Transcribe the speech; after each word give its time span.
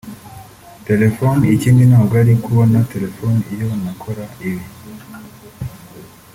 telefone 0.87 1.41
ikindi 1.55 1.83
ntabwo 1.89 2.13
nari 2.17 2.33
kubona 2.45 2.77
telefone 2.93 3.37
iyo 3.53 3.67
ntakora 3.81 4.23
ibi 4.47 4.65